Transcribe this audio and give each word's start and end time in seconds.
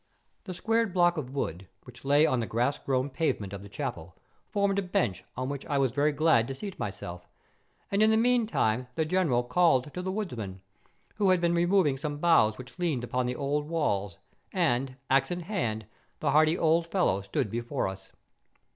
The 0.45 0.55
squared 0.55 0.93
block 0.95 1.15
of 1.17 1.29
wood, 1.29 1.67
which 1.83 2.03
lay 2.03 2.25
on 2.25 2.39
the 2.39 2.47
grass 2.47 2.79
grown 2.79 3.07
pavement 3.11 3.53
of 3.53 3.61
the 3.61 3.69
chapel, 3.69 4.15
formed 4.49 4.79
a 4.79 4.81
bench 4.81 5.23
on 5.37 5.47
which 5.47 5.63
I 5.67 5.77
was 5.77 5.91
very 5.91 6.11
glad 6.11 6.47
to 6.47 6.55
seat 6.55 6.79
myself, 6.79 7.27
and 7.91 8.01
in 8.01 8.09
the 8.09 8.17
meantime 8.17 8.87
the 8.95 9.05
General 9.05 9.43
called 9.43 9.93
to 9.93 10.01
the 10.01 10.11
woodman, 10.11 10.61
who 11.17 11.29
had 11.29 11.39
been 11.39 11.53
removing 11.53 11.97
some 11.97 12.17
boughs 12.17 12.57
which 12.57 12.79
leaned 12.79 13.03
upon 13.03 13.27
the 13.27 13.35
old 13.35 13.69
walls; 13.69 14.17
and, 14.51 14.95
axe 15.07 15.29
in 15.29 15.41
hand, 15.41 15.85
the 16.19 16.31
hardy 16.31 16.57
old 16.57 16.87
fellow 16.87 17.21
stood 17.21 17.51
before 17.51 17.87
us. 17.87 18.09